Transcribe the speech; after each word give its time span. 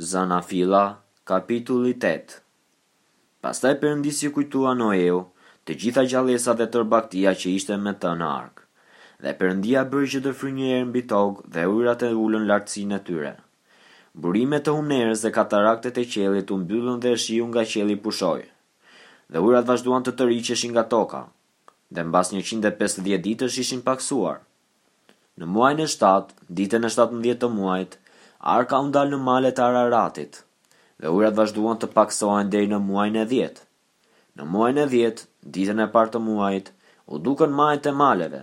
Zana 0.00 0.40
fila, 0.40 1.02
kapitulli 1.24 1.92
8 1.92 2.40
Pastaj 3.42 3.74
si 4.10 4.30
kujtua 4.32 4.72
Noeu, 4.74 5.24
të 5.66 5.72
gjitha 5.80 6.04
gjalesa 6.08 6.54
dhe 6.56 6.66
tërbaktia 6.72 7.34
që 7.36 7.46
ishte 7.52 7.76
me 7.76 7.92
të 7.92 8.14
në 8.16 8.24
ark, 8.24 8.62
dhe 9.20 9.36
përëndia 9.36 9.84
bërë 9.84 10.06
që 10.12 10.20
të 10.24 10.32
frynjërë 10.32 10.84
mbi 10.88 11.02
tokë 11.12 11.42
dhe 11.52 11.66
ujrat 11.68 12.02
e 12.08 12.08
ullën 12.08 12.48
lartësin 12.48 12.92
e 12.96 13.00
tyre. 13.04 13.34
Burimet 14.16 14.64
të 14.64 14.72
humnerës 14.78 15.20
dhe 15.22 15.30
kataraktet 15.36 16.00
e 16.00 16.04
qelit 16.08 16.48
unë 16.50 16.64
mbyllën 16.64 17.00
dhe 17.04 17.12
shiu 17.20 17.44
nga 17.52 17.62
qeli 17.72 17.96
pushoj, 18.00 18.40
dhe 19.28 19.38
ujrat 19.44 19.68
vazhduan 19.68 20.08
të 20.08 20.16
të 20.16 20.24
rriqeshin 20.24 20.72
nga 20.72 20.88
toka, 20.88 21.26
dhe 21.92 22.02
mbas 22.08 22.32
150 22.32 23.04
ditës 23.28 23.60
ishin 23.60 23.84
paksuar. 23.84 24.40
Në 25.36 25.52
muajnë 25.52 25.84
e 25.84 25.92
7, 26.00 26.32
ditën 26.48 26.88
e 26.88 26.88
17 26.96 27.42
të 27.44 27.52
muajtë, 27.56 27.96
Arka 28.42 28.78
u 28.82 28.88
ndal 28.88 29.06
në 29.14 29.18
malet 29.22 29.60
Araratit 29.62 30.36
dhe 31.02 31.10
ujrat 31.16 31.36
vazhduan 31.40 31.78
të 31.82 31.88
paksohen 31.98 32.48
deri 32.54 32.66
në 32.72 32.78
muajin 32.86 33.18
e 33.20 33.26
10. 33.32 33.60
Në 34.40 34.46
muajin 34.54 34.80
e 34.82 34.86
10, 34.94 35.20
ditën 35.56 35.82
e 35.84 35.86
parë 35.92 36.10
të 36.16 36.20
muajit, 36.24 36.70
u 37.14 37.20
dukën 37.28 37.54
majtë 37.60 37.92
e 37.92 37.92
maleve. 38.00 38.40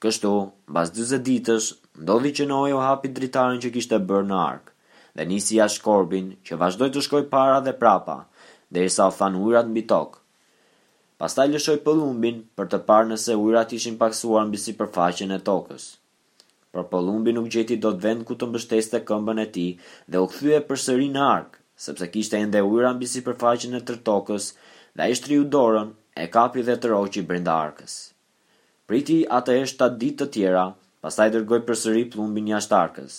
Kështu, 0.00 0.30
bas 0.78 0.92
40 1.00 1.20
ditësh, 1.26 1.66
ndodhi 2.06 2.32
që 2.38 2.46
Noe 2.54 2.72
u 2.78 2.80
hapi 2.86 3.10
dritaren 3.18 3.60
që 3.66 3.72
kishte 3.76 4.00
bërë 4.12 4.28
në 4.30 4.40
ark 4.46 4.72
dhe 5.20 5.28
nisi 5.34 5.58
jashtë 5.60 5.84
korbin 5.88 6.32
që 6.48 6.58
vazhdoi 6.64 6.88
të 6.96 7.04
shkojë 7.08 7.28
para 7.36 7.60
dhe 7.68 7.76
prapa 7.84 8.16
derisa 8.78 9.10
u 9.12 9.16
than 9.18 9.36
ujrat 9.42 9.68
mbi 9.74 9.84
tokë. 9.92 10.16
Pastaj 11.24 11.48
lëshoi 11.52 11.82
pëllumbin 11.84 12.40
për 12.56 12.72
të 12.72 12.80
parë 12.88 13.12
nëse 13.12 13.36
ujrat 13.44 13.76
ishin 13.80 14.00
paksuar 14.00 14.48
mbi 14.48 14.64
sipërfaqen 14.64 15.38
e 15.38 15.42
tokës 15.52 15.88
por 16.76 16.88
Palumbi 16.92 17.32
nuk 17.34 17.48
gjeti 17.52 17.76
dot 17.84 18.00
vend 18.04 18.24
ku 18.28 18.36
të 18.36 18.48
mbështeste 18.50 19.00
këmbën 19.08 19.40
e 19.44 19.46
tij 19.56 19.70
dhe 20.12 20.18
u 20.24 20.26
kthye 20.32 20.58
përsëri 20.70 21.06
në 21.14 21.22
ark, 21.36 21.52
sepse 21.84 22.08
kishte 22.14 22.36
ende 22.44 22.60
ujëra 22.70 22.90
mbi 22.96 23.08
sipërfaqen 23.12 23.76
e 23.78 23.84
tërë 23.86 24.02
tokës 24.08 24.50
dhe 24.96 25.06
ai 25.06 25.14
shtriu 25.18 25.44
dorën 25.54 25.88
e 26.24 26.26
kapi 26.34 26.64
dhe 26.68 26.76
të 26.80 26.90
roqi 26.92 27.22
brenda 27.28 27.54
arkës. 27.66 27.94
Priti 28.88 29.18
atë 29.38 29.54
e 29.62 29.62
shtat 29.72 29.96
ditë 30.02 30.18
të 30.22 30.28
tjera, 30.36 30.66
pasaj 31.04 31.28
dërgoj 31.36 31.62
për 31.70 31.80
sëri 31.84 32.04
plumbi 32.12 32.44
një 32.48 32.56
ashtë 32.58 32.76
arkës, 32.82 33.14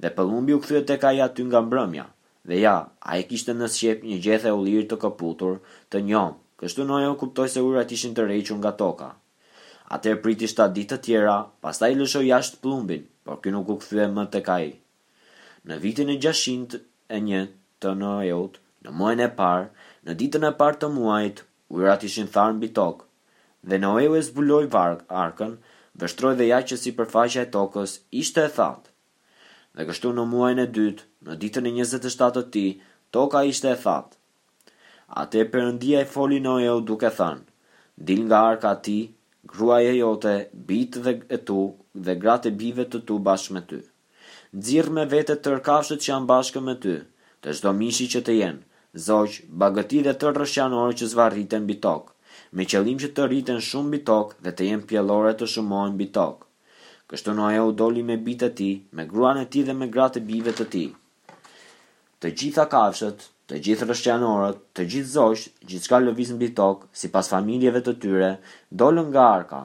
dhe 0.00 0.14
Palumbi 0.18 0.54
u 0.56 0.62
këthyët 0.62 0.86
të 0.90 1.00
ka 1.02 1.12
ja 1.18 1.26
ty 1.34 1.46
nga 1.48 1.60
mbrëmja, 1.66 2.06
dhe 2.48 2.62
ja, 2.62 2.76
a 3.08 3.18
e 3.20 3.26
kishte 3.30 3.54
në 3.58 3.68
shqep 3.76 4.06
një 4.10 4.22
gjethe 4.28 4.54
u 4.56 4.64
lirë 4.68 4.88
të 4.92 5.00
këputur 5.04 5.58
të 5.90 6.04
njom, 6.08 6.38
kështu 6.60 6.86
nojë 6.90 7.12
kuptoj 7.22 7.50
se 7.54 7.66
ura 7.70 7.86
ishin 7.98 8.16
të 8.16 8.30
rejqën 8.30 8.58
nga 8.62 8.72
toka. 8.84 9.10
Ate 9.94 10.10
priti 10.26 10.48
7 10.50 10.72
ditë 10.76 10.96
të 10.96 11.02
tjera, 11.06 11.34
pastaj 11.64 11.88
i 11.92 11.96
lëshoi 11.98 12.24
jashtë 12.26 12.58
plumbin, 12.64 13.02
por 13.26 13.36
ky 13.42 13.50
nuk 13.54 13.68
u 13.70 13.76
kthye 13.82 14.06
më 14.14 14.24
tek 14.36 14.48
ai. 14.54 14.72
Në 15.68 15.76
vitin 15.84 16.10
e 16.10 16.16
601 16.24 17.44
të 17.84 17.92
Noeut, 18.00 18.56
në 18.86 18.94
muajin 18.98 19.22
e 19.26 19.30
parë, 19.38 19.68
në 20.08 20.16
ditën 20.22 20.48
e 20.48 20.52
parë 20.62 20.80
të 20.82 20.90
muajit, 20.96 21.44
ujrat 21.78 22.06
ishin 22.08 22.32
tharë 22.36 22.56
mbi 22.56 22.72
tokë. 22.80 23.06
Dhe 23.70 23.78
Noeu 23.84 24.18
e 24.18 24.24
zbuloi 24.30 24.66
varg 24.74 25.06
arkën, 25.22 25.54
vështroi 26.02 26.34
dhe 26.40 26.48
ja 26.50 26.58
që 26.70 26.80
sipërfaqja 26.86 27.44
e 27.46 27.50
tokës 27.58 27.94
ishte 28.24 28.48
e 28.48 28.52
thatë. 28.58 28.90
Dhe 29.78 29.86
kështu 29.92 30.10
në 30.18 30.26
muajin 30.34 30.64
e 30.64 30.68
dytë, 30.80 31.06
në 31.28 31.38
ditën 31.44 31.70
e 31.70 31.74
27 31.82 32.32
të 32.40 32.44
tij, 32.56 32.74
toka 33.14 33.46
ishte 33.52 33.70
e 33.70 33.78
thatë. 33.86 34.18
Ate 35.22 35.46
perëndia 35.54 36.02
e 36.02 36.10
foli 36.16 36.42
Noeu 36.48 36.80
duke 36.90 37.14
thënë: 37.20 37.46
"Dil 38.10 38.26
nga 38.26 38.48
arka 38.54 38.80
ti 38.88 38.98
gruaja 39.52 39.92
jote, 39.92 40.34
bitëve 40.68 41.12
e 41.36 41.38
tu 41.48 41.58
dhe 42.04 42.14
gratë 42.24 42.48
e 42.50 42.54
bive 42.60 42.84
të 42.90 42.98
tu 43.08 43.18
bashkë 43.28 43.54
me 43.56 43.62
ty. 43.70 43.80
Nëzirë 44.58 44.94
me 44.96 45.04
vete 45.12 45.36
tërkafshët 45.44 46.00
që 46.04 46.10
janë 46.12 46.28
bashkë 46.32 46.62
me 46.66 46.74
ty, 46.82 46.94
të 47.42 47.54
shdo 47.58 47.72
mishi 47.80 48.06
që 48.14 48.22
të 48.26 48.34
jenë, 48.40 48.64
zoqë, 49.06 49.42
bagëti 49.62 50.02
dhe 50.06 50.14
të 50.18 50.32
rëshjanore 50.38 50.96
që 51.00 51.10
zvarriten 51.12 51.68
bitok, 51.70 52.12
me 52.56 52.68
qëllim 52.70 52.98
që 53.02 53.12
të 53.16 53.28
rriten 53.28 53.60
shumë 53.68 53.92
bitok 53.96 54.34
dhe 54.44 54.52
të 54.56 54.70
jenë 54.70 54.86
pjellore 54.90 55.32
të 55.38 55.50
shumohen 55.54 55.96
bitok. 56.00 56.36
Kështu 57.10 57.30
e 57.56 57.60
u 57.68 57.70
doli 57.82 58.02
me 58.10 58.16
bitë 58.28 58.48
ti, 58.58 58.70
me 58.96 59.02
gruan 59.12 59.42
e 59.44 59.46
ti 59.52 59.60
dhe 59.68 59.74
me 59.80 59.86
gratë 59.96 60.18
e 60.22 60.26
bive 60.32 60.52
të 60.60 60.66
ti 60.74 60.86
të 62.24 62.30
gjitha 62.40 62.62
kafshët, 62.72 63.24
të 63.52 63.58
gjithë 63.66 63.84
rështjanorët, 63.90 64.60
të 64.72 64.84
gjithë 64.94 65.10
zosh, 65.12 65.42
gjithë 65.68 65.84
shka 65.84 65.98
lëvis 66.00 66.30
në 66.32 66.36
bitok, 66.40 66.86
si 66.96 67.10
pas 67.12 67.26
familjeve 67.28 67.82
të 67.84 67.92
tyre, 68.00 68.28
dollën 68.80 69.10
nga 69.12 69.24
arka. 69.40 69.58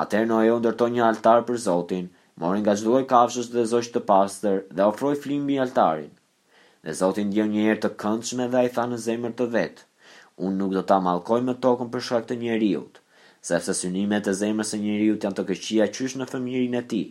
Atër 0.00 0.22
Noe 0.30 0.48
u 0.48 0.54
ndërto 0.62 0.86
një 0.94 1.02
altar 1.04 1.42
për 1.44 1.58
Zotin, 1.66 2.06
mori 2.40 2.62
nga 2.62 2.78
gjdoj 2.80 3.02
kafshës 3.12 3.50
dhe 3.52 3.66
zosh 3.74 3.90
të 3.92 4.00
pastër 4.08 4.62
dhe 4.72 4.86
ofroj 4.88 5.12
flimbi 5.20 5.58
altarin. 5.66 6.08
Dhe 6.82 6.94
Zotin 7.02 7.34
dhjo 7.34 7.44
një 7.52 7.66
herë 7.68 7.82
të 7.84 7.90
këndshme 8.00 8.46
dhe 8.54 8.62
a 8.62 8.62
i 8.64 8.70
tha 8.72 8.86
në 8.88 9.00
zemër 9.08 9.34
të 9.36 9.48
vetë, 9.58 9.84
unë 10.46 10.56
nuk 10.62 10.72
do 10.78 10.84
ta 10.92 10.96
malkoj 11.10 11.42
me 11.44 11.58
tokën 11.66 11.90
për 11.92 12.06
shkak 12.08 12.30
të 12.32 12.38
njeriut, 12.44 13.02
sepse 13.50 13.74
synimet 13.84 14.30
e 14.32 14.34
zemrës 14.40 14.72
e 14.72 14.80
njeriut 14.86 15.28
janë 15.28 15.40
të 15.42 15.44
këqia 15.52 15.90
qysh 15.92 16.16
në 16.22 16.30
fëmirin 16.32 16.78
e 16.80 16.82
ti, 16.94 17.02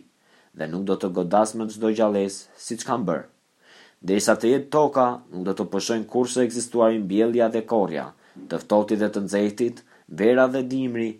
dhe 0.58 0.68
nuk 0.74 0.88
do 0.90 0.98
të 0.98 1.12
godas 1.20 1.54
me 1.54 1.68
gjdoj 1.70 1.92
gjales 2.02 2.42
si 2.64 2.80
që 2.82 2.90
kam 2.90 3.06
bërë. 3.12 3.28
Dhesa 4.10 4.32
të 4.42 4.48
jetë 4.52 4.68
toka, 4.74 5.02
nuk 5.34 5.44
dhe 5.48 5.52
të 5.58 5.66
pëshojnë 5.74 6.08
kur 6.14 6.30
se 6.32 6.46
eksistuar 6.46 6.96
imbjellja 6.96 7.46
dhe 7.56 7.62
korja, 7.72 8.06
tëftotit 8.54 9.02
dhe 9.04 9.10
të 9.14 9.22
nxehtit, 9.28 9.84
vera 10.24 10.48
dhe 10.56 10.64
dimri, 10.74 11.10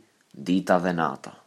dita 0.50 0.80
dhe 0.88 0.98
nata. 1.04 1.38